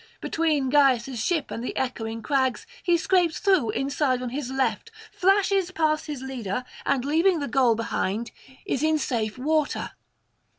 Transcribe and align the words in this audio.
Between 0.19 0.71
Gyas' 0.71 1.23
ship 1.23 1.51
and 1.51 1.63
the 1.63 1.77
echoing 1.77 2.23
crags 2.23 2.65
he 2.81 2.97
scrapes 2.97 3.37
through 3.37 3.69
inside 3.69 4.19
on 4.23 4.29
his 4.29 4.49
left, 4.49 4.89
flashes 5.11 5.69
past 5.69 6.07
his 6.07 6.23
leader, 6.23 6.65
and 6.87 7.05
leaving 7.05 7.37
the 7.39 7.47
goal 7.47 7.75
behind 7.75 8.31
is 8.65 8.81
in 8.81 8.97
safe 8.97 9.37
water. 9.37 9.91